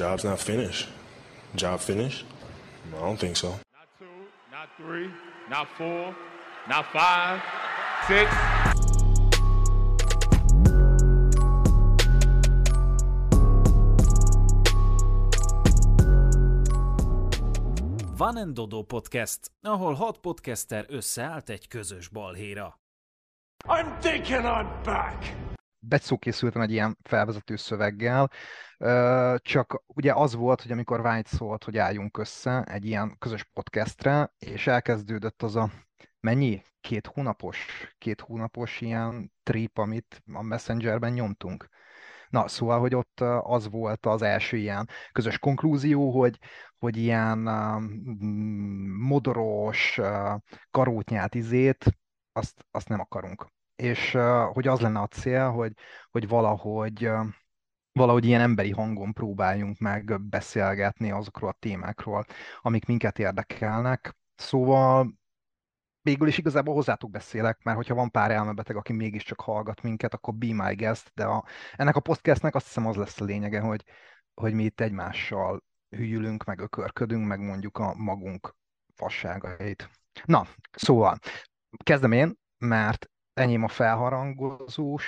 [0.00, 0.88] job's not finished.
[1.54, 2.24] Job finished?
[2.96, 3.48] I don't think so.
[3.48, 4.06] Not two,
[4.50, 5.10] not three,
[5.50, 6.14] not four,
[6.68, 7.42] not five,
[8.08, 8.30] six.
[18.16, 22.78] Van and Dodo Podcast, ahol hat podcaster összeállt egy közös balhéra.
[23.68, 25.49] I'm thinking I'm back.
[25.80, 28.30] Betszó készültem egy ilyen felvezető szöveggel,
[29.36, 34.32] csak ugye az volt, hogy amikor White szólt, hogy álljunk össze egy ilyen közös podcastre,
[34.38, 35.70] és elkezdődött az a
[36.20, 36.62] mennyi?
[36.80, 37.66] Két hónapos,
[37.98, 41.68] két hónapos ilyen trip, amit a Messengerben nyomtunk.
[42.28, 46.38] Na, szóval, hogy ott az volt az első ilyen közös konklúzió, hogy,
[46.78, 47.38] hogy ilyen
[48.98, 50.00] modoros,
[50.70, 51.84] karótnyát izét,
[52.32, 53.46] azt, azt nem akarunk.
[53.80, 54.18] És
[54.52, 55.72] hogy az lenne a cél, hogy,
[56.10, 57.10] hogy valahogy
[57.92, 62.24] valahogy ilyen emberi hangon próbáljunk meg beszélgetni azokról a témákról,
[62.60, 64.16] amik minket érdekelnek.
[64.34, 65.18] Szóval
[66.02, 70.34] végül is igazából hozzátok beszélek, mert hogyha van pár elmebeteg, aki mégiscsak hallgat minket, akkor
[70.34, 71.44] be my guest, de a,
[71.76, 73.84] ennek a podcastnek azt hiszem az lesz a lényege, hogy,
[74.34, 78.56] hogy mi itt egymással hülyülünk, meg ökörködünk, meg mondjuk a magunk
[78.94, 79.90] fasságait.
[80.24, 81.18] Na, szóval
[81.84, 83.10] kezdem én, mert
[83.42, 85.04] enyém a felharangozós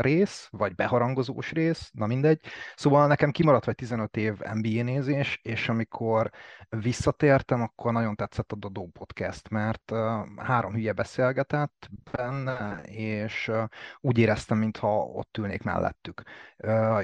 [0.00, 2.40] rész, vagy beharangozós rész, na mindegy.
[2.74, 6.30] Szóval nekem kimaradt vagy 15 év NBA nézés, és amikor
[6.68, 9.92] visszatértem, akkor nagyon tetszett a Dodó Podcast, mert
[10.36, 13.50] három hülye beszélgetett benne, és
[14.00, 16.22] úgy éreztem, mintha ott ülnék mellettük.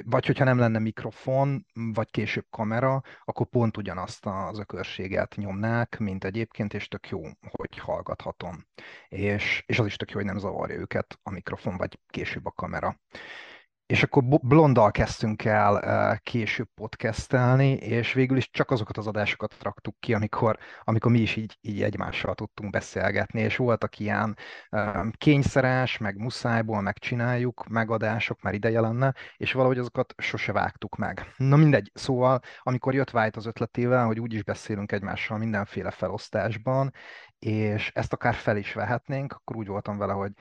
[0.04, 6.24] Vagy hogyha nem lenne mikrofon, vagy később kamera, akkor pont ugyanazt az ökörséget nyomnák, mint
[6.24, 8.66] egyébként, és tök jó, hogy hallgathatom.
[9.08, 12.50] És, és az is tök jó, hogy nem zavarja őket a mikrofon, vagy később a
[12.50, 13.00] kamera számára.
[13.86, 19.96] És akkor Blondal kezdtünk el később podcastelni, és végül is csak azokat az adásokat raktuk
[20.00, 24.36] ki, amikor, amikor mi is így, így egymással tudtunk beszélgetni, és voltak ilyen
[25.16, 31.34] kényszeres, meg muszájból megcsináljuk megadások, már ideje lenne, és valahogy azokat sose vágtuk meg.
[31.36, 36.92] Na mindegy, szóval amikor jött White az ötletével, hogy úgy is beszélünk egymással mindenféle felosztásban,
[37.38, 40.32] és ezt akár fel is vehetnénk, akkor úgy voltam vele, hogy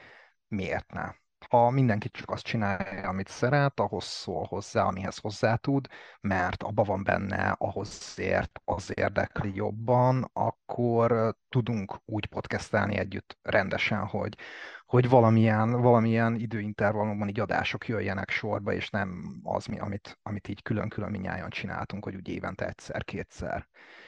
[0.47, 1.11] miért ne?
[1.49, 5.87] Ha mindenki csak azt csinálja, amit szeret, ahhoz szól hozzá, amihez hozzá tud,
[6.21, 14.05] mert abba van benne, ahhoz ért, az érdekli jobban, akkor tudunk úgy podcastelni együtt rendesen,
[14.05, 14.37] hogy,
[14.85, 21.11] hogy valamilyen, valamilyen időintervallumban így adások jöjjenek sorba, és nem az, amit, amit így külön-külön
[21.11, 23.67] minnyáján csináltunk, hogy úgy évente egyszer-kétszer.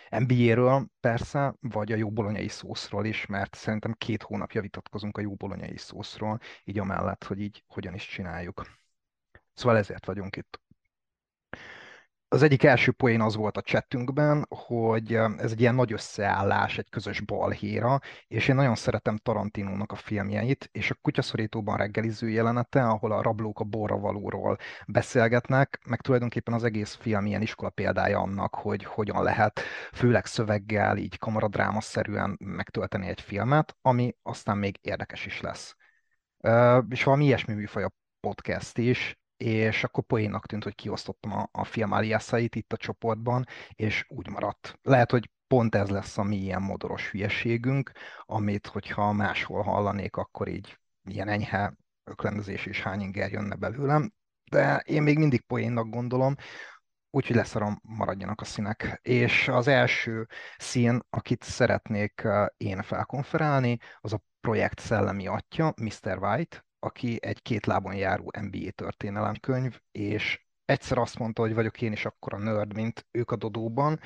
[0.09, 5.33] NBA-ről persze, vagy a jó bolonyai szószról is, mert szerintem két hónapja vitatkozunk a jó
[5.33, 8.61] bolonyai szószról, így amellett, hogy így hogyan is csináljuk.
[9.53, 10.61] Szóval ezért vagyunk itt
[12.29, 16.89] az egyik első poén az volt a chatünkben, hogy ez egy ilyen nagy összeállás, egy
[16.89, 23.11] közös balhéra, és én nagyon szeretem Tarantinónak a filmjeit, és a kutyaszorítóban reggeliző jelenete, ahol
[23.11, 24.57] a rablók a borravalóról
[24.87, 29.59] beszélgetnek, meg tulajdonképpen az egész film ilyen iskola példája annak, hogy hogyan lehet
[29.93, 35.75] főleg szöveggel, így kamaradrámaszerűen megtölteni egy filmet, ami aztán még érdekes is lesz.
[36.89, 41.63] És valami ilyesmi műfaj a podcast is, és akkor poénnak tűnt, hogy kiosztottam a, a
[41.63, 44.79] film aliasait itt a csoportban, és úgy maradt.
[44.81, 50.47] Lehet, hogy pont ez lesz a mi ilyen modoros hülyeségünk, amit, hogyha máshol hallanék, akkor
[50.47, 54.11] így ilyen enyhe öklendezés és hányinger jönne belőlem,
[54.51, 56.35] de én még mindig poénnak gondolom,
[57.09, 58.99] úgyhogy leszarom, maradjanak a színek.
[59.01, 60.27] És az első
[60.57, 62.27] szín, akit szeretnék
[62.57, 66.17] én felkonferálni, az a projekt szellemi atya, Mr.
[66.17, 71.91] White, aki egy két lábon járó NBA történelemkönyv, és egyszer azt mondta, hogy vagyok én
[71.91, 73.99] is akkor a nerd, mint ők a Dodóban,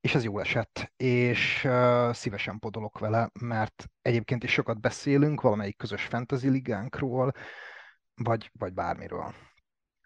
[0.00, 5.76] és ez jó esett, és uh, szívesen podolok vele, mert egyébként is sokat beszélünk valamelyik
[5.76, 7.32] közös fantasy ligánkról,
[8.14, 9.34] vagy, vagy bármiről.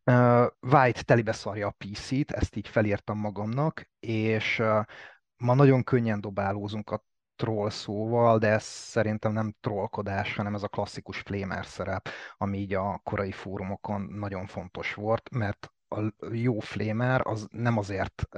[0.05, 4.85] Uh, White telibeszarja a PC-t, ezt így felírtam magamnak, és uh,
[5.37, 7.05] ma nagyon könnyen dobálózunk a
[7.37, 12.75] troll szóval, de ez szerintem nem trollkodás, hanem ez a klasszikus flamer szerep, ami így
[12.75, 16.01] a korai fórumokon nagyon fontos volt, mert a
[16.33, 18.29] jó flamer az nem azért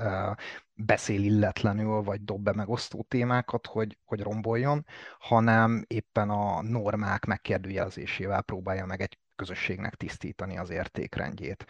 [0.74, 4.86] beszél illetlenül, vagy dob be megosztó témákat, hogy, hogy romboljon,
[5.18, 11.66] hanem éppen a normák megkérdőjelezésével próbálja meg egy közösségnek tisztítani az értékrendjét.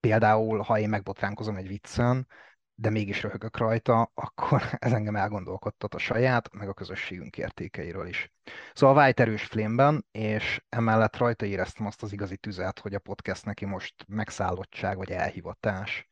[0.00, 2.26] Például, ha én megbotránkozom egy viccen,
[2.78, 8.32] de mégis röhögök rajta, akkor ez engem elgondolkodtat a saját, meg a közösségünk értékeiről is.
[8.74, 13.44] Szóval White erős flémben, és emellett rajta éreztem azt az igazi tüzet, hogy a podcast
[13.44, 16.06] neki most megszállottság vagy elhivatás.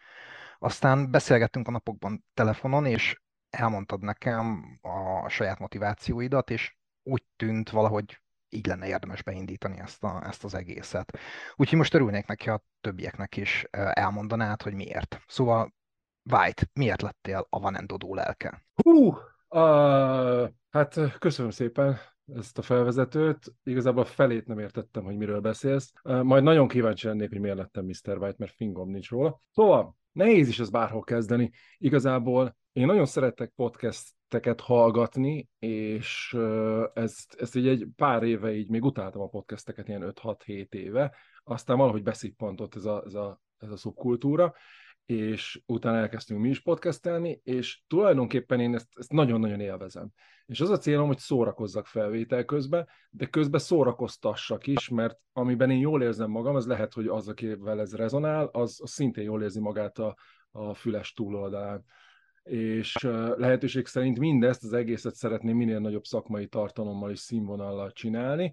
[0.58, 3.20] Aztán beszélgettünk a napokban telefonon, és
[3.50, 10.22] elmondtad nekem a saját motivációidat, és úgy tűnt valahogy így lenne érdemes beindítani ezt, a,
[10.26, 11.18] ezt az egészet.
[11.54, 15.20] Úgyhogy most örülnék neki, ha többieknek is elmondanád, hogy miért.
[15.26, 15.74] Szóval,
[16.32, 18.66] White, miért lettél a Van Endodó lelke?
[18.82, 19.06] Hú,
[19.48, 21.98] uh, hát köszönöm szépen
[22.34, 23.54] ezt a felvezetőt.
[23.62, 25.92] Igazából a felét nem értettem, hogy miről beszélsz.
[26.02, 28.18] Uh, majd nagyon kíváncsi lennék, hogy miért lettem Mr.
[28.18, 29.40] White, mert fingom nincs róla.
[29.52, 31.50] Szóval, nehéz is ez bárhol kezdeni.
[31.78, 36.36] Igazából én nagyon szeretek podcasteket hallgatni, és
[36.94, 41.76] ezt, ezt így egy pár éve így még utáltam a podcasteket, ilyen 5-6-7 éve, aztán
[41.76, 44.54] valahogy beszippantott ez a, ez a, ez a szubkultúra,
[45.06, 50.08] és utána elkezdtünk mi is podcastelni, és tulajdonképpen én ezt, ezt nagyon-nagyon élvezem.
[50.46, 55.78] És az a célom, hogy szórakozzak felvétel közben, de közben szórakoztassak is, mert amiben én
[55.78, 59.60] jól érzem magam, az lehet, hogy az, akivel ez rezonál, az, az szintén jól érzi
[59.60, 60.16] magát a,
[60.50, 61.84] a füles túloldalán
[62.44, 62.96] és
[63.36, 68.52] lehetőség szerint mindezt, az egészet szeretném minél nagyobb szakmai tartalommal és színvonallal csinálni,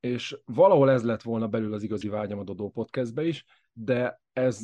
[0.00, 4.60] és valahol ez lett volna belül az igazi vágyam a Dodó podcastbe is, de ez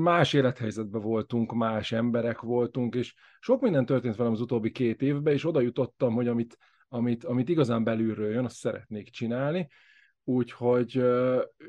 [0.00, 5.32] más élethelyzetben voltunk, más emberek voltunk, és sok minden történt velem az utóbbi két évben,
[5.32, 6.58] és oda jutottam, hogy amit,
[6.88, 9.68] amit, amit igazán belülről jön, azt szeretnék csinálni,
[10.24, 11.02] úgyhogy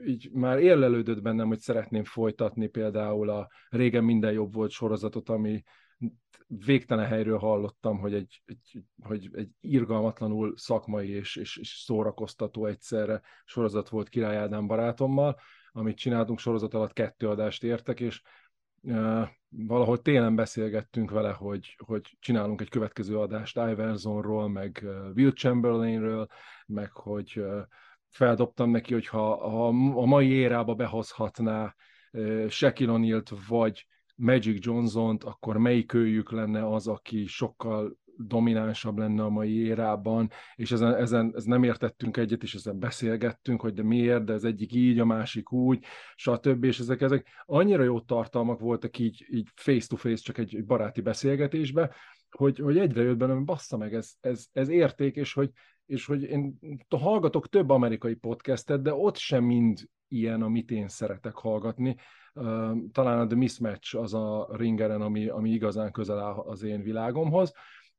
[0.05, 5.63] így már érlelődött bennem, hogy szeretném folytatni például a régen minden jobb volt sorozatot, ami
[6.47, 13.21] végtelen helyről hallottam, hogy egy, egy, hogy egy irgalmatlanul szakmai és, és, és szórakoztató egyszerre
[13.45, 15.39] sorozat volt Király Ádám barátommal,
[15.71, 18.21] amit csináltunk sorozat alatt kettő adást értek, és
[18.81, 24.85] uh, valahogy télen beszélgettünk vele, hogy, hogy csinálunk egy következő adást Iversonról, meg
[25.15, 26.27] Will Chamberlainről,
[26.65, 27.61] meg hogy uh,
[28.07, 29.67] feldobtam neki, hogy ha, ha
[30.01, 31.75] a mai érába behozhatná
[32.11, 33.87] uh, Shaquille O'Neal-t, vagy
[34.19, 40.71] Magic Johnson-t, akkor melyik őjük lenne az, aki sokkal dominánsabb lenne a mai érában, és
[40.71, 44.73] ezen, ezen ez nem értettünk egyet, és ezen beszélgettünk, hogy de miért, de ez egyik
[44.73, 45.83] így, a másik úgy,
[46.15, 46.63] stb.
[46.63, 51.95] És ezek, ezek annyira jó tartalmak voltak így, így face-to-face, csak egy, egy baráti beszélgetésbe,
[52.29, 55.51] hogy, hogy egyre jött bennem, bassza meg, ez, ez, ez érték, és hogy,
[55.85, 56.59] és hogy én
[56.89, 61.95] hallgatok több amerikai podcastet, de ott sem mind ilyen, amit én szeretek hallgatni,
[62.91, 67.53] talán a The Mismatch az a ringeren, ami, ami igazán közel áll az én világomhoz,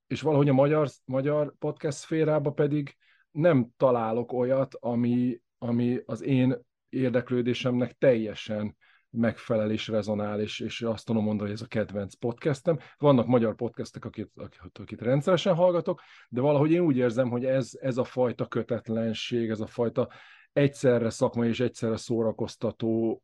[0.07, 2.97] és valahogy a magyar, magyar podcast szférába pedig
[3.31, 8.77] nem találok olyat, ami, ami az én érdeklődésemnek teljesen
[9.11, 12.79] megfelel és rezonál, és, és azt tudom mondani, hogy ez a kedvenc podcastem.
[12.99, 17.71] Vannak magyar podcastek, akit, akit, akit rendszeresen hallgatok, de valahogy én úgy érzem, hogy ez,
[17.81, 20.09] ez a fajta kötetlenség, ez a fajta
[20.53, 23.21] egyszerre szakmai és egyszerre szórakoztató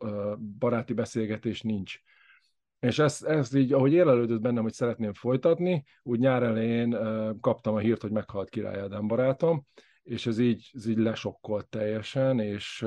[0.58, 1.98] baráti beszélgetés nincs.
[2.78, 6.98] És ezt, ezt így, ahogy élelődött bennem, hogy szeretném folytatni, úgy nyár elején
[7.40, 9.66] kaptam a hírt, hogy meghalt Király Ádám barátom,
[10.02, 12.86] és ez így, ez így lesokkolt teljesen, és,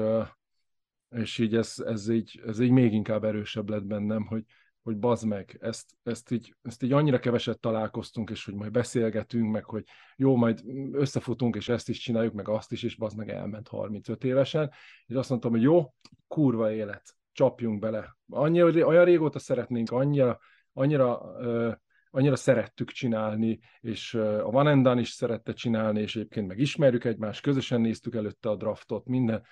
[1.15, 4.44] és így ez, ez, így, ez így még inkább erősebb lett bennem, hogy,
[4.81, 9.51] hogy bazd meg, ezt, ezt, így, ezt így annyira keveset találkoztunk, és hogy majd beszélgetünk,
[9.51, 9.83] meg hogy
[10.15, 14.23] jó, majd összefutunk, és ezt is csináljuk, meg azt is, és bazd meg elment 35
[14.23, 14.71] évesen,
[15.06, 15.94] és azt mondtam, hogy jó,
[16.27, 18.17] kurva élet, csapjunk bele.
[18.29, 20.39] Annyira, olyan régóta szeretnénk, annyira,
[20.73, 21.73] annyira, uh,
[22.11, 27.81] annyira szerettük csinálni, és a Van is szerette csinálni, és egyébként meg ismerjük egymást, közösen
[27.81, 29.44] néztük előtte a draftot, minden,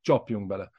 [0.00, 0.70] csapjunk bele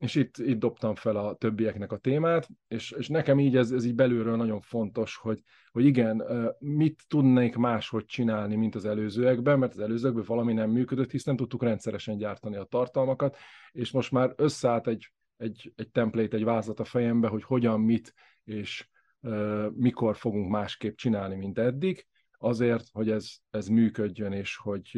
[0.00, 3.84] és itt, itt dobtam fel a többieknek a témát, és, és nekem így ez, ez
[3.84, 5.42] így belülről nagyon fontos, hogy,
[5.72, 6.24] hogy igen,
[6.58, 11.36] mit tudnék máshogy csinálni, mint az előzőekben, mert az előzőekben valami nem működött, hiszen nem
[11.36, 13.36] tudtuk rendszeresen gyártani a tartalmakat,
[13.72, 18.14] és most már összeállt egy, egy, egy template, egy vázlat a fejembe, hogy hogyan, mit,
[18.44, 18.88] és
[19.20, 22.06] uh, mikor fogunk másképp csinálni, mint eddig,
[22.38, 24.90] azért, hogy ez, ez működjön, és hogy,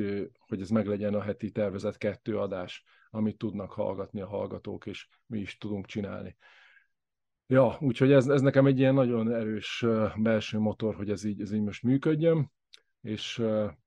[0.49, 5.39] hogy ez meglegyen a heti tervezett kettő adás amit tudnak hallgatni a hallgatók, és mi
[5.39, 6.37] is tudunk csinálni.
[7.47, 9.85] Ja, úgyhogy ez, ez nekem egy ilyen nagyon erős
[10.17, 12.53] belső motor, hogy ez így, ez így most működjön,
[13.01, 13.43] és,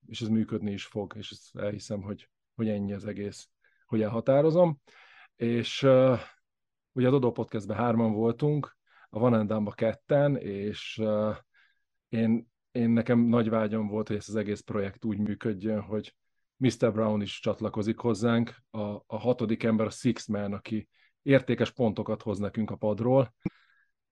[0.05, 3.49] és ez működni is fog, és ezt elhiszem, hogy, hogy ennyi az egész,
[3.85, 4.79] hogy elhatározom.
[5.35, 6.19] És uh,
[6.91, 8.77] ugye a Dodo Podcastben hárman voltunk,
[9.09, 11.01] a Van ketten, és
[12.09, 16.15] én, én nekem nagy vágyam volt, hogy ez az egész projekt úgy működjön, hogy
[16.57, 16.91] Mr.
[16.91, 20.87] Brown is csatlakozik hozzánk, a, a hatodik ember, a Six Man, aki
[21.21, 23.33] értékes pontokat hoz nekünk a padról,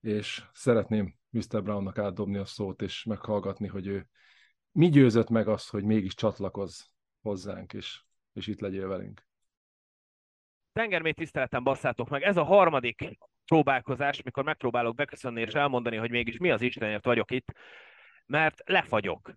[0.00, 1.62] és szeretném Mr.
[1.62, 4.08] Brownnak átdobni a szót, és meghallgatni, hogy ő
[4.72, 6.90] mi győzött meg azt, hogy mégis csatlakoz
[7.22, 9.26] hozzánk, és, és itt legyél velünk.
[10.72, 12.22] Tengermély tiszteletem, basszátok meg.
[12.22, 17.30] Ez a harmadik próbálkozás, mikor megpróbálok beköszönni és elmondani, hogy mégis mi az Istenért vagyok
[17.30, 17.52] itt,
[18.26, 19.32] mert lefagyok.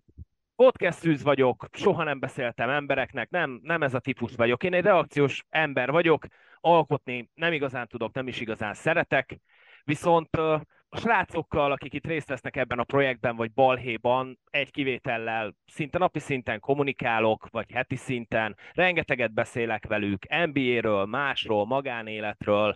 [0.58, 4.62] Podcast vagyok, soha nem beszéltem embereknek, nem, nem ez a típus vagyok.
[4.62, 6.26] Én egy reakciós ember vagyok,
[6.60, 9.38] alkotni nem igazán tudok, nem is igazán szeretek,
[9.84, 15.98] viszont a srácokkal, akik itt részt vesznek ebben a projektben, vagy balhéban, egy kivétellel szinte
[15.98, 22.74] napi szinten kommunikálok, vagy heti szinten, rengeteget beszélek velük NBA-ről, másról, magánéletről,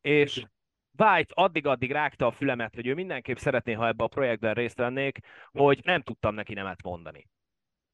[0.00, 0.44] és
[0.98, 5.18] White addig-addig rágta a fülemet, hogy ő mindenképp szeretné, ha ebbe a projektben részt vennék,
[5.52, 7.28] hogy nem tudtam neki nemet mondani.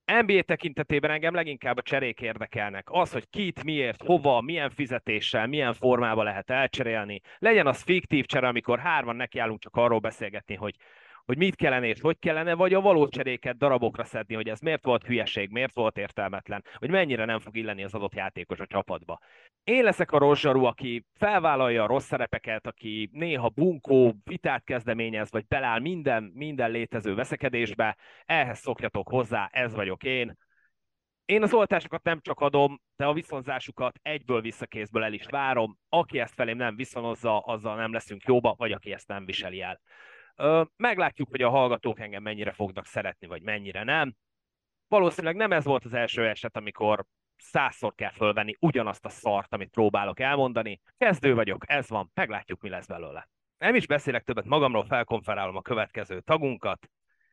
[0.05, 2.89] NBA tekintetében engem leginkább a cserék érdekelnek.
[2.91, 7.21] Az, hogy kit, miért, hova, milyen fizetéssel, milyen formába lehet elcserélni.
[7.39, 10.77] Legyen az fiktív csere, amikor hárman nekiállunk csak arról beszélgetni, hogy
[11.25, 14.85] hogy mit kellene és hogy kellene, vagy a valós cseréket darabokra szedni, hogy ez miért
[14.85, 19.21] volt hülyeség, miért volt értelmetlen, hogy mennyire nem fog illeni az adott játékos a csapatba.
[19.65, 25.47] Én leszek a rozsarú, aki felvállalja a rossz szerepeket, aki néha bunkó, vitát kezdeményez, vagy
[25.47, 30.37] beláll minden, minden létező veszekedésbe, ehhez szokjatok hozzá, ez vagyok én.
[31.25, 35.79] Én az oltásokat nem csak adom, de a viszonzásukat egyből visszakézből el is várom.
[35.89, 39.81] Aki ezt felém nem viszonozza, azzal nem leszünk jóba, vagy aki ezt nem viseli el.
[40.77, 44.15] Meglátjuk, hogy a hallgatók engem mennyire fognak szeretni, vagy mennyire nem.
[44.89, 47.05] Valószínűleg nem ez volt az első eset, amikor
[47.37, 50.81] százszor kell fölvenni ugyanazt a szart, amit próbálok elmondani.
[50.97, 53.29] Kezdő vagyok, ez van, meglátjuk, mi lesz belőle.
[53.59, 56.89] Nem is beszélek többet magamról, felkonferálom a következő tagunkat.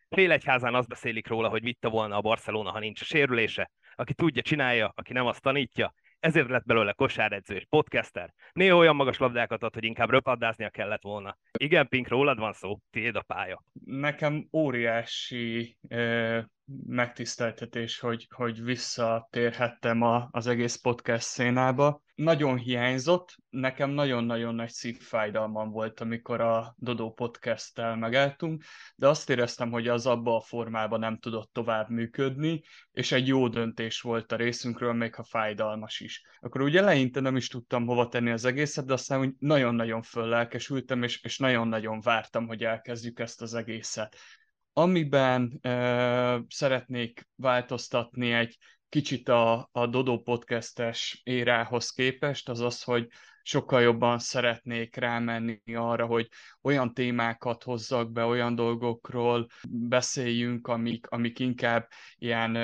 [0.10, 3.72] Félegyházán azt beszélik róla, hogy vitte volna a Barcelona, ha nincs a sérülése.
[3.96, 8.33] Aki tudja, csinálja, aki nem, azt tanítja ezért lett belőle kosáredző és podcaster.
[8.53, 11.37] Néha olyan magas labdákat ad, hogy inkább röpaddáznia kellett volna.
[11.57, 13.63] Igen, Pink, rólad van szó, tiéd a pálya.
[13.85, 15.77] Nekem óriási
[16.87, 22.01] megtiszteltetés, hogy, hogy visszatérhettem a, az egész podcast szénába.
[22.15, 28.63] Nagyon hiányzott, nekem nagyon-nagyon nagy szívfájdalmam volt, amikor a Dodó podcast-tel megálltunk,
[28.95, 33.47] de azt éreztem, hogy az abba a formában nem tudott tovább működni, és egy jó
[33.47, 36.21] döntés volt a részünkről, még ha fájdalmas is.
[36.39, 41.03] Akkor ugye eleinte nem is tudtam hova tenni az egészet, de aztán úgy nagyon-nagyon föllelkesültem,
[41.03, 44.17] és, és nagyon-nagyon vártam, hogy elkezdjük ezt az egészet.
[44.73, 48.57] Amiben uh, szeretnék változtatni egy
[48.89, 53.07] kicsit a, a Dodo podcastes érához képest, az az, hogy
[53.43, 56.27] sokkal jobban szeretnék rámenni arra, hogy
[56.61, 62.55] olyan témákat hozzak be, olyan dolgokról beszéljünk, amik, amik inkább ilyen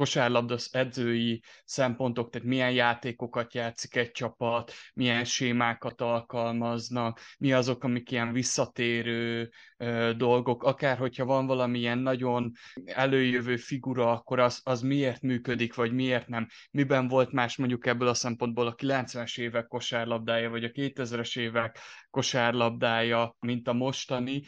[0.00, 8.10] kosárlabda edzői szempontok, tehát milyen játékokat játszik egy csapat, milyen sémákat alkalmaznak, mi azok, amik
[8.10, 12.52] ilyen visszatérő ö, dolgok, akár hogyha van valamilyen nagyon
[12.84, 18.08] előjövő figura, akkor az, az miért működik, vagy miért nem, miben volt más mondjuk ebből
[18.08, 21.78] a szempontból a 90-es évek kosárlabdája, vagy a 2000-es évek
[22.10, 24.42] kosárlabdája, mint a mostani,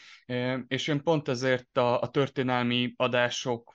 [0.67, 3.75] és én pont ezért a, a történelmi adások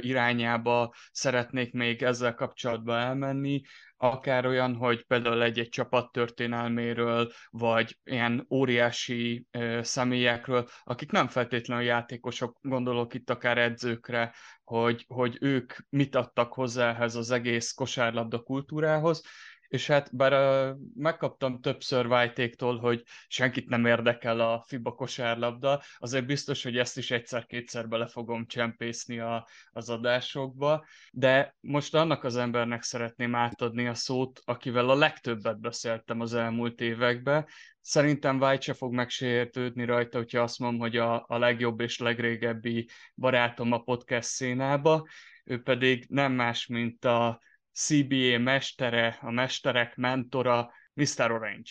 [0.00, 3.62] irányába szeretnék még ezzel kapcsolatban elmenni,
[3.96, 11.84] akár olyan, hogy például egy-egy csapat történelméről, vagy ilyen óriási ö, személyekről, akik nem feltétlenül
[11.84, 14.34] játékosok, gondolok itt akár edzőkre,
[14.64, 19.22] hogy, hogy ők mit adtak hozzá ehhez az egész kosárlabda kultúrához,
[19.68, 26.26] és hát bár uh, megkaptam többször Vájtéktól, hogy senkit nem érdekel a FIBA kosárlabda, azért
[26.26, 32.36] biztos, hogy ezt is egyszer-kétszer bele fogom csempészni a, az adásokba, de most annak az
[32.36, 37.46] embernek szeretném átadni a szót, akivel a legtöbbet beszéltem az elmúlt években,
[37.88, 42.88] Szerintem White se fog megsértődni rajta, hogyha azt mondom, hogy a, a legjobb és legrégebbi
[43.14, 45.06] barátom a podcast szénába,
[45.44, 47.40] ő pedig nem más, mint a
[47.76, 51.30] CBA mestere, a mesterek mentora, Mr.
[51.30, 51.70] Orange.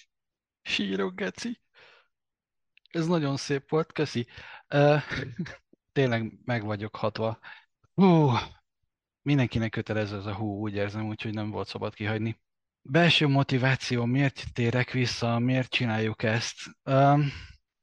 [0.62, 1.62] Sírok, Geci.
[2.90, 4.28] Ez nagyon szép volt, köszi.
[4.74, 5.02] Uh,
[5.98, 7.40] tényleg meg vagyok hatva.
[7.94, 8.30] Hú,
[9.22, 12.40] mindenkinek kötelező ez a hú, úgy érzem, úgyhogy nem volt szabad kihagyni.
[12.82, 16.56] Belső motiváció, miért térek vissza, miért csináljuk ezt?
[16.84, 17.32] Um,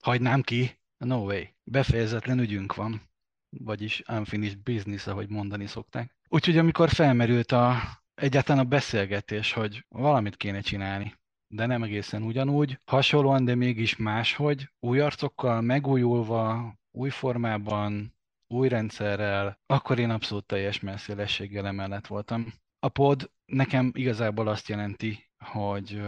[0.03, 0.81] hagynám ki?
[0.97, 1.43] No way.
[1.65, 3.11] Befejezetlen ügyünk van.
[3.49, 6.17] Vagyis unfinished business, ahogy mondani szokták.
[6.29, 7.81] Úgyhogy amikor felmerült a
[8.15, 11.15] egyáltalán a beszélgetés, hogy valamit kéne csinálni,
[11.47, 18.15] de nem egészen ugyanúgy, hasonlóan, de mégis máshogy, új arcokkal, megújulva, új formában,
[18.47, 22.53] új rendszerrel, akkor én abszolút teljes messzélességgel emellett voltam.
[22.79, 26.01] A pod nekem igazából azt jelenti, hogy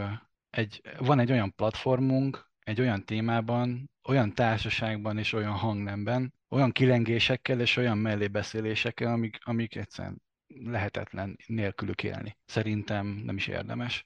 [0.50, 7.60] egy, van egy olyan platformunk, egy olyan témában, olyan társaságban és olyan hangnemben, olyan kilengésekkel
[7.60, 10.22] és olyan mellébeszélésekkel, amik, amik egyszerűen
[10.64, 12.36] lehetetlen nélkülük élni.
[12.46, 14.04] Szerintem nem is érdemes.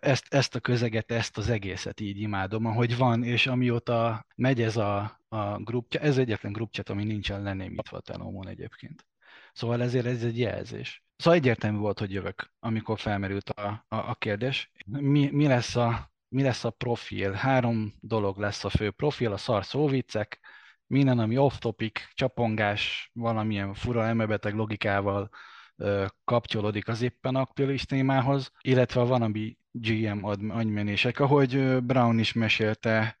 [0.00, 4.76] Ezt, ezt a közeget, ezt az egészet így imádom, ahogy van, és amióta megy ez
[4.76, 9.06] a, a grupja, ez egyetlen grupchat, ami nincsen lenémítva a Tenomon egyébként.
[9.52, 11.04] Szóval ezért ez egy jelzés.
[11.16, 14.70] Szóval egyértelmű volt, hogy jövök, amikor felmerült a, a, a kérdés.
[14.86, 17.32] Mi, mi, lesz a, mi lesz a profil?
[17.32, 20.40] Három dolog lesz a fő profil, a szar szóviccek,
[20.92, 25.30] minden, ami off-topic, csapongás, valamilyen fura elmebeteg logikával
[26.24, 33.18] kapcsolódik az éppen aktuális témához, illetve a valami GM agymenések, ahogy Brown is mesélte,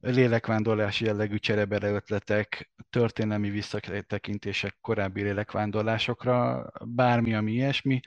[0.00, 8.00] lélekvándorlási jellegű cserebere ötletek, történelmi visszatekintések korábbi lélekvándorlásokra, bármi, ami ilyesmi,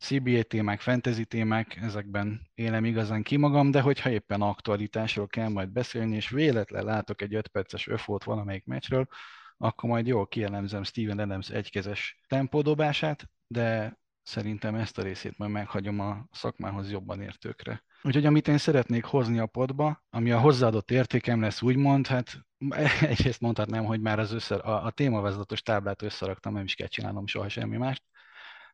[0.00, 5.68] CBA témák, fantasy témák, ezekben élem igazán ki magam, de hogyha éppen aktualitásról kell majd
[5.68, 9.06] beszélni, és véletlen látok egy 5 perces öfót valamelyik meccsről,
[9.56, 16.00] akkor majd jól kielemzem Steven Adams egykezes tempódobását, de szerintem ezt a részét majd meghagyom
[16.00, 17.84] a szakmához jobban értőkre.
[18.02, 22.46] Úgyhogy amit én szeretnék hozni a podba, ami a hozzáadott értékem lesz úgymond, hát
[23.00, 27.26] egyrészt mondhatnám, hogy már az össze, a, a témavezetos táblát összeraktam, nem is kell csinálnom
[27.26, 28.02] soha semmi mást,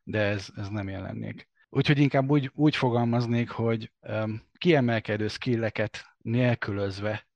[0.07, 1.49] de ez, ez nem jelennék.
[1.69, 7.27] Úgyhogy inkább úgy, úgy fogalmaznék, hogy um, kiemelkedő skilleket nélkülözve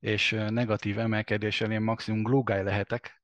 [0.00, 3.22] és negatív emelkedéssel én maximum glúgáj lehetek,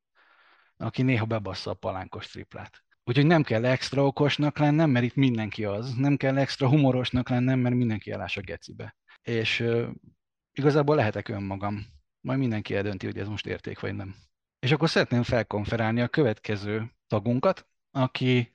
[0.76, 2.84] aki néha bebassza a palánkos triplát.
[3.04, 5.94] Úgyhogy nem kell extra okosnak lennem, mert itt mindenki az.
[5.94, 8.96] Nem kell extra humorosnak lennem, mert mindenki elás a gecibe.
[9.22, 9.88] És uh,
[10.52, 11.86] igazából lehetek önmagam.
[12.20, 14.14] Majd mindenki eldönti, hogy ez most érték vagy nem.
[14.58, 18.50] És akkor szeretném felkonferálni a következő tagunkat, aki,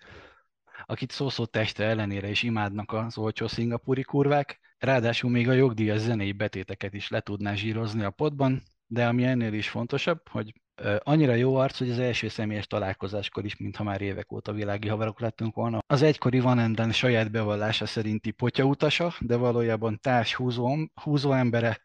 [0.85, 6.31] akit szószó teste ellenére is imádnak az olcsó szingapúri kurvák, ráadásul még a jogdíjas zenei
[6.31, 10.53] betéteket is le tudná zsírozni a potban, de ami ennél is fontosabb, hogy
[10.99, 15.19] annyira jó arc, hogy az első személyes találkozáskor is, mintha már évek óta világi haverok
[15.19, 15.79] lettünk volna.
[15.87, 21.81] Az egykori Van Enden saját bevallása szerinti potyautasa, de valójában társ húzó, húzó embere,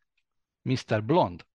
[0.62, 1.04] Mr.
[1.04, 1.48] Blond.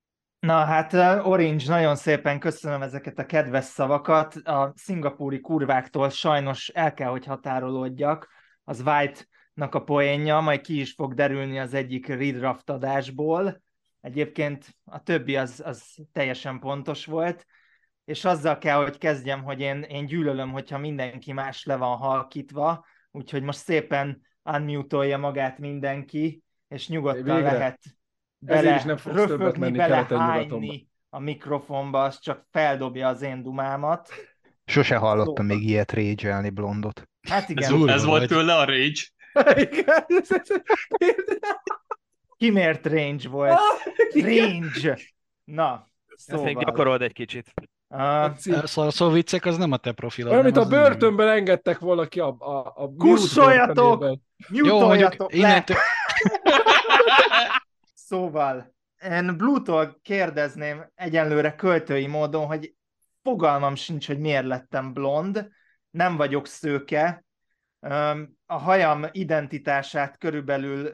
[0.46, 0.94] Na hát
[1.26, 4.36] Orange, nagyon szépen köszönöm ezeket a kedves szavakat.
[4.36, 8.30] A szingapúri kurváktól sajnos el kell, hogy határolódjak.
[8.64, 13.64] Az White-nak a poénja, majd ki is fog derülni az egyik redraft adásból
[14.06, 17.46] Egyébként a többi az, az teljesen pontos volt,
[18.04, 22.86] és azzal kell, hogy kezdjem, hogy én, én gyűlölöm, hogyha mindenki más le van halkítva,
[23.12, 27.52] úgyhogy most szépen unmute magát mindenki, és nyugodtan Végre.
[27.52, 27.80] lehet
[28.38, 34.10] bele is nem röfögni, bele hányni a mikrofonba, az csak feldobja az én dumámat.
[34.66, 35.58] Sose hallottam szóval.
[35.58, 37.10] még ilyet rage blondot.
[37.30, 37.74] Hát igen.
[37.74, 39.02] Ez, ez volt tőle a rage?
[42.38, 43.52] Kimért range volt.
[43.52, 44.98] Ah, range.
[45.44, 46.46] Na, szóval.
[46.46, 47.54] Ezt még gyakorold egy kicsit.
[47.88, 50.32] Uh, szóval, szóval viccek az nem a te profilod.
[50.32, 51.36] Olyan, mint a börtönben nem.
[51.36, 54.20] engedtek volna a, a, a Kussoljatok!
[54.50, 55.78] Jó, mondjuk innentől...
[58.06, 62.76] szóval, én Blue-tól kérdezném egyenlőre költői módon, hogy
[63.22, 65.50] fogalmam sincs, hogy miért lettem blond,
[65.90, 67.26] nem vagyok szőke,
[68.46, 70.94] a hajam identitását körülbelül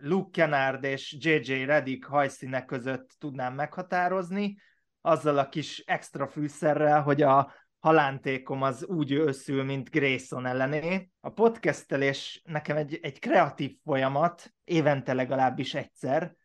[0.00, 1.64] Luke Kennard és J.J.
[1.64, 4.58] Redick hajszínek között tudnám meghatározni,
[5.00, 11.10] azzal a kis extra fűszerrel, hogy a halántékom az úgy őszül, mint Grayson ellené.
[11.20, 16.36] A podcastelés nekem egy, egy kreatív folyamat, évente legalábbis egyszer,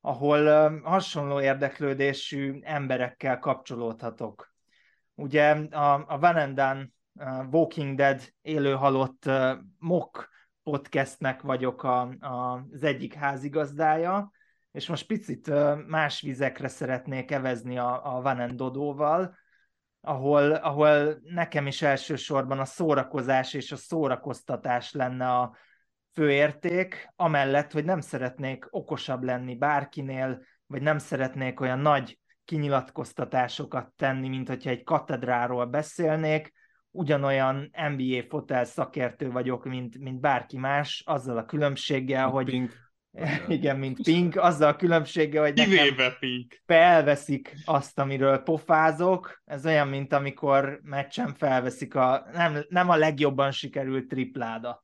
[0.00, 4.54] ahol hasonló érdeklődésű emberekkel kapcsolódhatok.
[5.14, 6.92] Ugye a, a Van and
[7.50, 9.30] Walking Dead élőhalott
[9.78, 10.32] mock
[10.62, 14.30] podcastnek vagyok a, a, az egyik házigazdája,
[14.72, 15.50] és most picit
[15.86, 19.36] más vizekre szeretnék evezni a, a Van Dodóval,
[20.04, 25.56] ahol, ahol nekem is elsősorban a szórakozás és a szórakoztatás lenne a
[26.12, 34.28] főérték, amellett, hogy nem szeretnék okosabb lenni bárkinél, vagy nem szeretnék olyan nagy kinyilatkoztatásokat tenni,
[34.28, 36.52] mint hogyha egy katedráról beszélnék,
[36.90, 42.83] ugyanolyan NBA fotel szakértő vagyok, mint, mint bárki más, azzal a különbséggel, mint hogy Pink.
[43.48, 46.60] Igen, mint Pink, azzal a különbséggel, hogy nekem Pink.
[46.66, 49.42] felveszik azt, amiről pofázok.
[49.44, 54.82] Ez olyan, mint amikor meccsen felveszik a nem, nem a legjobban sikerült tripládat.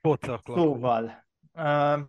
[0.00, 0.58] Pocaklak.
[0.58, 1.26] Szóval.
[1.52, 2.00] Uh,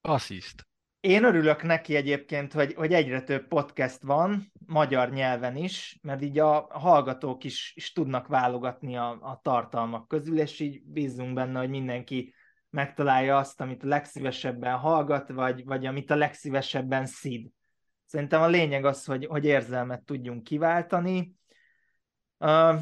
[0.00, 0.66] Assziszt.
[1.00, 6.38] Én örülök neki egyébként, hogy, hogy egyre több podcast van, magyar nyelven is, mert így
[6.38, 11.68] a hallgatók is, is tudnak válogatni a, a tartalmak közül, és így bízunk benne, hogy
[11.68, 12.34] mindenki
[12.74, 17.48] megtalálja azt, amit a legszívesebben hallgat, vagy, vagy amit a legszívesebben szíd.
[18.06, 21.34] Szerintem a lényeg az, hogy, hogy érzelmet tudjunk kiváltani.
[22.38, 22.80] Uh,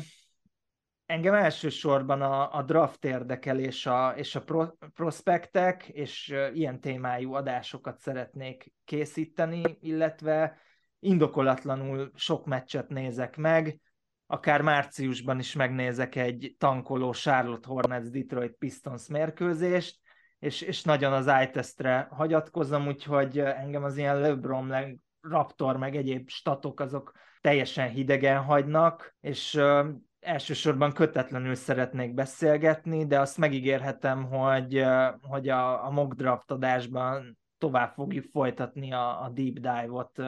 [1.07, 7.33] engem elsősorban a, a draft érdekel és a, és a pro, prospektek, és ilyen témájú
[7.33, 10.59] adásokat szeretnék készíteni, illetve
[10.99, 13.81] indokolatlanul sok meccset nézek meg,
[14.33, 19.99] akár márciusban is megnézek egy tankoló Charlotte Hornets Detroit Pistons mérkőzést,
[20.39, 26.81] és, és nagyon az iTestre hagyatkozom, úgyhogy engem az ilyen LeBron, Raptor, meg egyéb statok
[26.81, 29.61] azok teljesen hidegen hagynak, és
[30.21, 34.85] elsősorban kötetlenül szeretnék beszélgetni, de azt megígérhetem, hogy,
[35.21, 40.23] hogy a, a mock draft adásban tovább fogjuk folytatni a, a deep dive-ot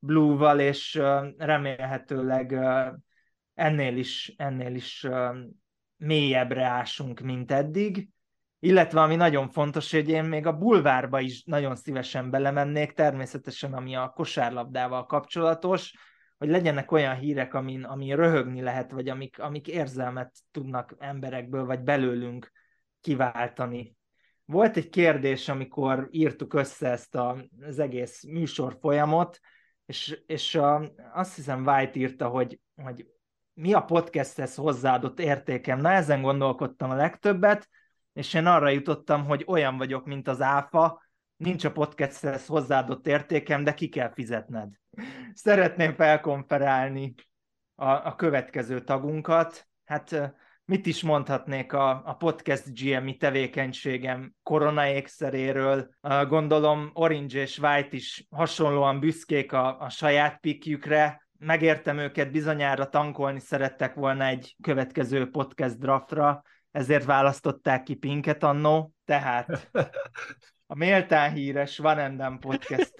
[0.00, 2.58] Blue-val, és uh, remélhetőleg
[3.58, 5.06] ennél is, ennél is
[5.96, 8.08] mélyebbre ásunk, mint eddig.
[8.58, 13.96] Illetve ami nagyon fontos, hogy én még a bulvárba is nagyon szívesen belemennék, természetesen ami
[13.96, 15.94] a kosárlabdával kapcsolatos,
[16.36, 21.80] hogy legyenek olyan hírek, amin, amin röhögni lehet, vagy amik, amik érzelmet tudnak emberekből, vagy
[21.80, 22.52] belőlünk
[23.00, 23.96] kiváltani.
[24.44, 29.40] Volt egy kérdés, amikor írtuk össze ezt a, az egész műsor folyamot,
[29.86, 33.06] és, és a, azt hiszem White írta, hogy, hogy
[33.58, 35.80] mi a podcasthez hozzáadott értékem.
[35.80, 37.68] Na, ezen gondolkodtam a legtöbbet,
[38.12, 41.02] és én arra jutottam, hogy olyan vagyok, mint az áfa,
[41.36, 44.68] nincs a podcasthez hozzáadott értékem, de ki kell fizetned.
[45.32, 47.14] Szeretném felkonferálni
[47.74, 49.68] a, a következő tagunkat.
[49.84, 55.94] Hát mit is mondhatnék a, a podcast GM-i tevékenységem korona ékszeréről.
[56.28, 61.27] Gondolom Orange és White is hasonlóan büszkék a, a saját pikjükre.
[61.38, 68.92] Megértem őket, bizonyára tankolni szerettek volna egy következő podcast draftra, ezért választották ki Pinket annó.
[69.04, 69.70] Tehát
[70.66, 72.94] a méltán híres Van Enden Podcast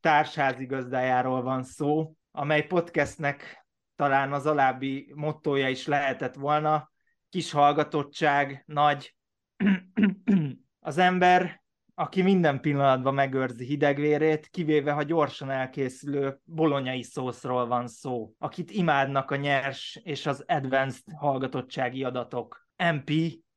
[0.00, 6.90] társházigazdájáról van szó, amely podcastnek talán az alábbi mottoja is lehetett volna,
[7.28, 9.14] kis hallgatottság, nagy
[10.80, 11.62] az ember,
[11.98, 19.30] aki minden pillanatban megőrzi hidegvérét, kivéve ha gyorsan elkészülő bolonyai szószról van szó, akit imádnak
[19.30, 22.68] a nyers és az advanced hallgatottsági adatok.
[22.76, 23.10] MP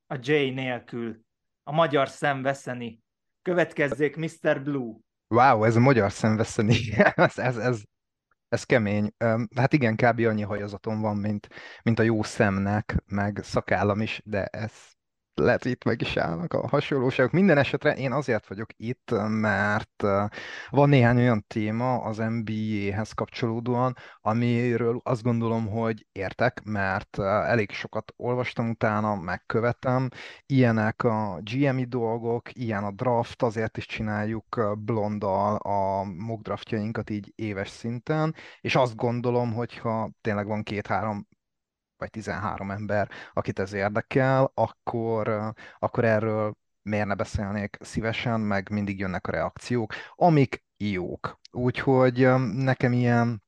[0.06, 1.20] a J nélkül.
[1.62, 3.02] A magyar szem veszeni.
[3.42, 4.62] Következzék Mr.
[4.62, 4.94] Blue.
[5.28, 6.76] Wow, ez a magyar szemveszeni,
[7.14, 7.82] ez, ez, ez,
[8.48, 9.12] ez kemény.
[9.56, 10.20] Hát igen, kb.
[10.20, 11.48] annyi hajazatom van, mint,
[11.82, 14.72] mint a jó szemnek, meg szakállam is, de ez
[15.34, 17.32] lehet, hogy itt meg is állnak a hasonlóságok.
[17.32, 20.02] Minden esetre én azért vagyok itt, mert
[20.70, 28.12] van néhány olyan téma az NBA-hez kapcsolódóan, amiről azt gondolom, hogy értek, mert elég sokat
[28.16, 30.08] olvastam utána, megkövetem.
[30.46, 37.32] Ilyenek a GMI dolgok, ilyen a draft, azért is csináljuk blondal a mock draftjainkat így
[37.36, 41.28] éves szinten, és azt gondolom, hogyha tényleg van két-három
[42.00, 48.98] vagy 13 ember, akit ez érdekel, akkor, akkor erről miért ne beszélnék szívesen, meg mindig
[48.98, 51.40] jönnek a reakciók, amik jók.
[51.50, 53.42] Úgyhogy nekem ilyen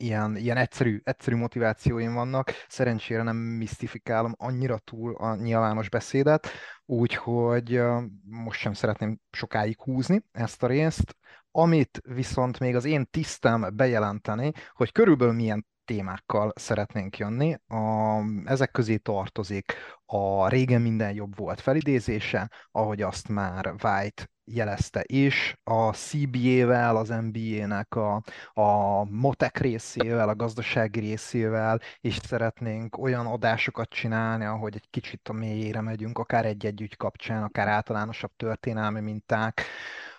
[0.00, 2.50] ilyen, ilyen egyszerű, egyszerű motivációim vannak.
[2.68, 6.48] Szerencsére nem misztifikálom annyira túl a nyilvános beszédet,
[6.84, 7.82] úgyhogy
[8.22, 11.16] most sem szeretném sokáig húzni ezt a részt.
[11.50, 17.54] Amit viszont még az én tisztem bejelenteni, hogy körülbelül milyen témákkal szeretnénk jönni.
[17.68, 19.72] A, ezek közé tartozik
[20.06, 27.08] a régen minden jobb volt felidézése, ahogy azt már White jelezte is, a CBA-vel, az
[27.08, 28.22] NBA-nek a,
[28.52, 35.32] a motek részével, a gazdasági részével, és szeretnénk olyan adásokat csinálni, ahogy egy kicsit a
[35.32, 39.62] mélyére megyünk, akár egy-egy ügy kapcsán, akár általánosabb történelmi minták.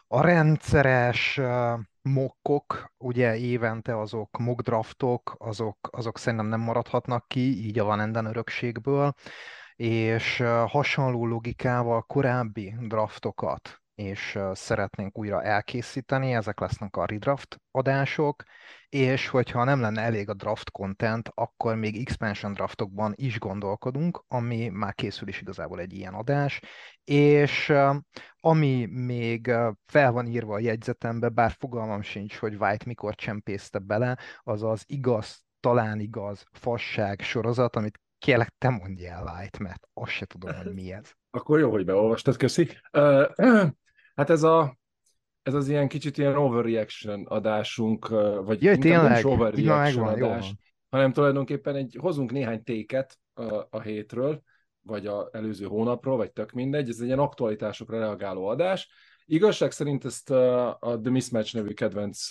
[0.07, 1.39] A rendszeres
[2.02, 8.00] mokkok, ugye évente azok mock draftok, azok, azok szerintem nem maradhatnak ki, így a Van
[8.00, 9.14] Enden örökségből,
[9.76, 18.44] és hasonló logikával korábbi draftokat és szeretnénk újra elkészíteni, ezek lesznek a redraft adások,
[18.90, 24.68] és hogyha nem lenne elég a draft content, akkor még expansion draftokban is gondolkodunk, ami
[24.68, 26.62] már készül is igazából egy ilyen adás,
[27.04, 27.74] és
[28.40, 29.52] ami még
[29.86, 34.84] fel van írva a jegyzetembe, bár fogalmam sincs, hogy White mikor csempészte bele, az az
[34.88, 40.56] igaz, talán igaz fasság sorozat, amit kérlek, te mondj el White, mert azt se tudom,
[40.56, 41.12] hogy mi ez.
[41.38, 42.70] Akkor jó, hogy beolvastad, köszi.
[44.15, 44.80] Hát ez a
[45.41, 48.08] ez az ilyen kicsit ilyen overreaction adásunk,
[48.45, 49.39] vagy Jaj, inkább nem is tényleg?
[49.39, 50.60] overreaction jó adás, van.
[50.89, 54.41] hanem tulajdonképpen egy, hozunk néhány téket a, a hétről,
[54.82, 58.89] vagy a előző hónapról, vagy tök mindegy, ez egy ilyen aktualitásokra reagáló adás.
[59.26, 62.28] Igazság szerint ezt a, a The Mismatch nevű kedvenc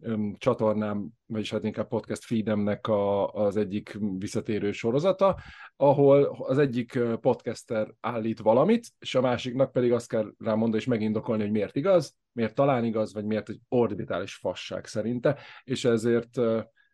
[0.00, 5.38] öm, csatornám, vagyis hát inkább podcast feedemnek a, az egyik visszatérő sorozata,
[5.76, 11.42] ahol az egyik podcaster állít valamit, és a másiknak pedig azt kell rámondani és megindokolni,
[11.42, 16.40] hogy miért igaz, miért talán igaz, vagy miért egy orbitális fasság szerinte, és ezért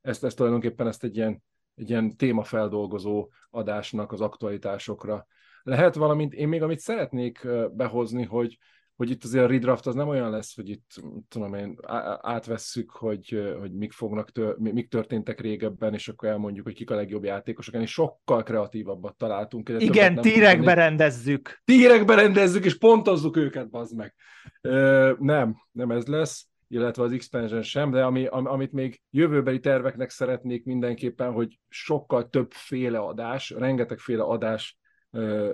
[0.00, 1.42] ezt, ezt tulajdonképpen ezt egy ilyen,
[1.74, 5.26] egy ilyen témafeldolgozó adásnak az aktualitásokra
[5.62, 8.58] lehet, valamint én még amit szeretnék behozni, hogy
[9.00, 10.90] hogy itt azért a redraft az nem olyan lesz, hogy itt
[11.28, 11.76] tudom én,
[12.20, 16.90] átvesszük, hogy, hogy mik, fognak tör, mi- mik történtek régebben, és akkor elmondjuk, hogy kik
[16.90, 19.68] a legjobb játékosok, ennél sokkal kreatívabbat találtunk.
[19.78, 21.60] Igen, tírekbe rendezzük.
[21.64, 24.14] Tírekbe rendezzük, és pontozzuk őket, bazd meg.
[24.60, 29.60] Ö, nem, nem ez lesz illetve az expansion sem, de ami, am, amit még jövőbeli
[29.60, 34.79] terveknek szeretnék mindenképpen, hogy sokkal többféle adás, rengetegféle adás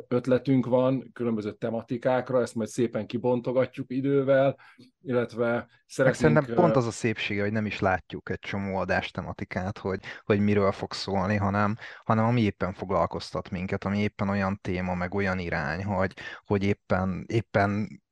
[0.08, 4.56] ötletünk van, különböző tematikákra, ezt majd szépen kibontogatjuk idővel,
[5.02, 6.34] illetve szeretnénk...
[6.34, 10.40] szerintem pont az a szépsége, hogy nem is látjuk egy csomó adás tematikát, hogy, hogy
[10.40, 15.38] miről fog szólni, hanem, hanem ami éppen foglalkoztat minket, ami éppen olyan téma, meg olyan
[15.38, 16.12] irány, hogy,
[16.44, 18.02] hogy éppen, éppen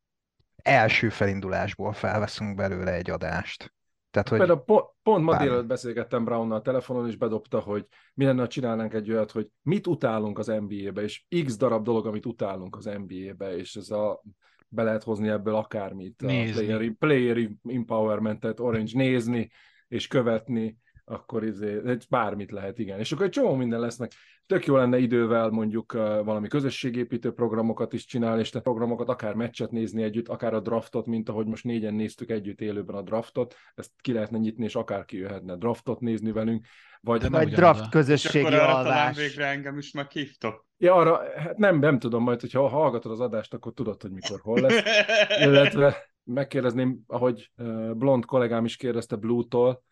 [0.63, 3.75] első felindulásból felveszünk belőle egy adást.
[4.15, 8.41] Tehát, hogy Például po- pont ma délelőtt beszélgettem Brownnal telefonon, és bedobta, hogy mi lenne,
[8.41, 12.77] ha csinálnánk egy olyat, hogy mit utálunk az NBA-be, és x darab dolog, amit utálunk
[12.77, 14.23] az NBA-be, és ez a
[14.69, 16.23] be lehet hozni ebből akármit.
[16.23, 16.67] A Nézni.
[16.67, 19.51] player, player empowerment-et, Orange nézni,
[19.89, 22.99] és követni, akkor izé, egy bármit lehet, igen.
[22.99, 24.13] És akkor egy csomó minden lesznek.
[24.47, 25.93] Tök jó lenne idővel mondjuk
[26.25, 31.07] valami közösségépítő programokat is csinálni, és te programokat, akár meccset nézni együtt, akár a draftot,
[31.07, 35.17] mint ahogy most négyen néztük együtt élőben a draftot, ezt ki lehetne nyitni, és akárki
[35.17, 36.67] jöhetne draftot nézni velünk,
[37.01, 39.17] vagy De nem Vagy draft a- És közösségi akkor arra talán alvás.
[39.17, 40.67] végre engem is meghívtok.
[40.79, 44.41] Ja, arra, hát nem, nem tudom, majd, hogyha hallgatod az adást, akkor tudod, hogy mikor,
[44.43, 44.83] hol lesz.
[45.47, 47.51] Illetve megkérdezném, ahogy
[47.95, 49.83] blond kollégám is kérdezte Blue-tól,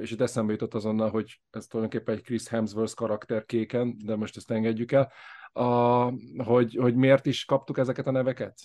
[0.00, 4.36] és itt eszembe jutott azonnal, hogy ez tulajdonképpen egy Chris Hemsworth karakter kéken, de most
[4.36, 5.12] ezt engedjük el,
[5.52, 6.12] a,
[6.44, 8.60] hogy, hogy miért is kaptuk ezeket a neveket?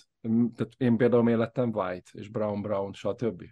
[0.56, 3.42] Tehát én például miért lettem White, és Brown Brown, stb.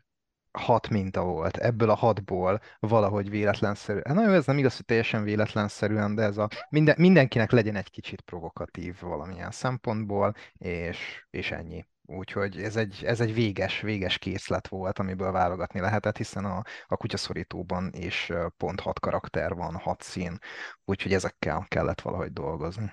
[0.59, 1.57] hat minta volt.
[1.57, 4.01] Ebből a hatból valahogy véletlenszerű.
[4.05, 7.91] Hát nagyon ez nem igaz, hogy teljesen véletlenszerűen, de ez a minden, mindenkinek legyen egy
[7.91, 11.85] kicsit provokatív valamilyen szempontból, és, és ennyi.
[12.17, 16.97] Úgyhogy ez egy, ez egy véges, véges készlet volt, amiből válogatni lehetett, hiszen a, a
[16.97, 20.39] kutyaszorítóban is pont hat karakter van, hat szín,
[20.85, 22.93] úgyhogy ezekkel kellett valahogy dolgozni.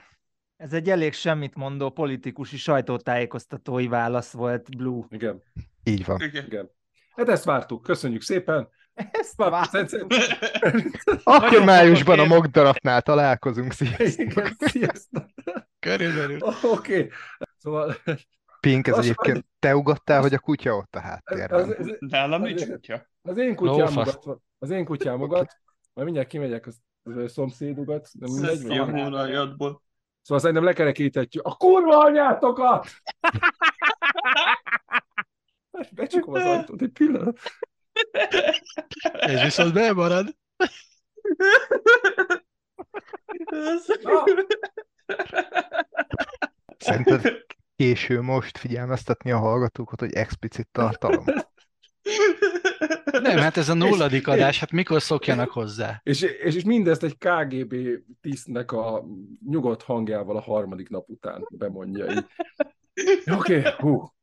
[0.57, 5.05] Ez egy elég semmit mondó politikusi sajtótájékoztatói válasz volt, Blue.
[5.09, 5.43] Igen,
[5.83, 6.21] Így van.
[6.21, 6.45] Igen.
[6.45, 6.69] igen.
[7.15, 8.69] Hát ezt vártuk, köszönjük szépen.
[9.11, 9.67] Ezt Vár- vár...
[9.67, 10.13] szerint-
[11.23, 13.71] Akkor májusban a draftnál találkozunk.
[13.71, 14.19] Sziasztok!
[14.19, 15.25] Igen, sziasztok.
[15.79, 16.37] Körülbelül.
[16.41, 16.67] Oké.
[16.69, 17.09] Okay.
[17.57, 17.95] Szóval
[18.59, 21.69] Pink, ez Azt egyébként te ugottál, hogy a kutya ott a az, háttérben?
[21.69, 23.05] az, Nálam nincs kutya.
[23.21, 24.15] az én kutyám Lófasz.
[24.15, 25.57] ugat, az én kutyám ugat,
[25.93, 28.57] majd mindjárt kimegyek az, az szomszédugat, de mindegy.
[30.21, 32.87] Szóval szerintem lekerekíthetjük a kurva anyátokat!
[35.91, 37.39] Becsukom az ajtót egy pillanat.
[39.13, 40.35] Ez viszont bemarad.
[46.77, 47.45] Szerinted
[47.79, 51.25] késő most figyelmeztetni a hallgatókat, hogy explicit tartalom?
[53.11, 56.01] Nem, hát ez a nulladik adás, hát mikor szokjanak hozzá?
[56.03, 57.75] és, és, és mindezt egy KGB
[58.21, 59.05] tisztnek a
[59.45, 62.05] nyugodt hangjával a harmadik nap után bemondja.
[62.05, 64.13] Oké, okay, hú.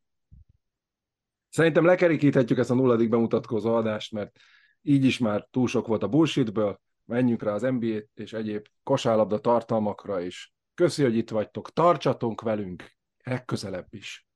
[1.48, 4.38] Szerintem lekerikíthetjük ezt a nulladik bemutatkozó adást, mert
[4.82, 9.38] így is már túl sok volt a bullshitből, menjünk rá az NBA és egyéb kosárlabda
[9.38, 10.54] tartalmakra is.
[10.74, 12.94] Köszi, hogy itt vagytok, tartsatok velünk
[13.30, 14.26] legközelebb is.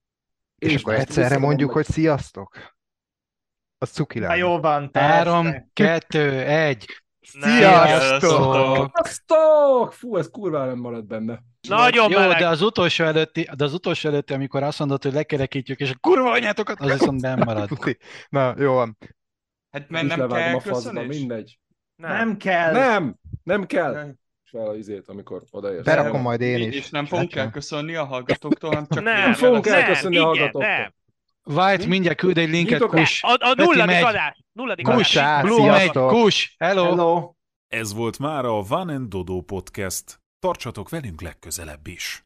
[0.59, 2.75] És És akkor egyszerre mondjuk, meg- hogy sziasztok?
[3.79, 4.37] Az cuki lenne.
[4.37, 5.09] jó van, persze.
[5.09, 7.03] Három, kettő, egy.
[7.21, 8.31] Sziasztok!
[8.97, 9.93] Sziasztok!
[9.93, 11.43] Fú, ez kurva nem maradt benne.
[11.69, 12.39] Nagyon Jó, meleg.
[12.39, 15.99] de az utolsó előtti, de az utolsó előtti, amikor azt mondod, hogy lekerekítjük, és a
[16.01, 17.69] kurva anyátokat, az viszont nem marad.
[18.29, 18.99] Na, jó van.
[19.71, 21.59] Hát mert nem kell a faszba, mindegy.
[21.97, 22.73] Nem kell.
[22.73, 23.93] Nem, nem kell.
[23.93, 24.20] Nem.
[24.51, 25.85] Fel a izét, amikor odaérsz.
[25.85, 26.75] Berakom majd én is.
[26.75, 30.63] És nem fogunk elköszönni a hallgatóktól, hanem csak Nem, Nem fogunk elköszönni a hallgatóktól.
[30.63, 30.93] nem.
[31.45, 33.23] White mindjárt küld egy linket, Nyitok- kus.
[33.23, 34.03] A, a nulladik megy.
[34.03, 34.39] adás.
[34.53, 35.17] Nulladik Kus.
[35.17, 35.43] adás.
[35.43, 36.85] Blue megy, kus, hello.
[36.85, 37.33] Hello.
[37.69, 40.21] Ez volt már a Van and Dodo Podcast.
[40.39, 42.25] Tartsatok velünk legközelebb is!